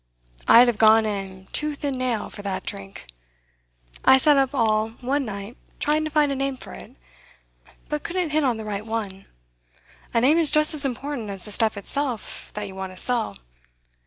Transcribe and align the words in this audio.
I'd 0.47 0.67
have 0.67 0.79
gone 0.79 1.05
in, 1.05 1.45
tooth 1.51 1.83
and 1.83 1.95
nail, 1.95 2.27
for 2.31 2.41
that 2.41 2.65
drink! 2.65 3.05
I 4.03 4.17
sat 4.17 4.35
up 4.35 4.49
all 4.55 4.89
one 4.99 5.25
night 5.25 5.57
trying 5.79 6.03
to 6.05 6.09
find 6.09 6.31
a 6.31 6.35
name 6.35 6.57
for 6.57 6.73
it; 6.73 6.95
but 7.87 8.01
couldn't 8.01 8.31
hit 8.31 8.43
on 8.43 8.57
the 8.57 8.65
right 8.65 8.83
one. 8.83 9.27
A 10.11 10.19
name 10.21 10.39
is 10.39 10.49
just 10.49 10.73
as 10.73 10.85
important 10.85 11.29
as 11.29 11.45
the 11.45 11.51
stuff 11.51 11.77
itself 11.77 12.49
that 12.55 12.67
you 12.67 12.73
want 12.73 12.91
to 12.93 12.97
sell. 12.97 13.35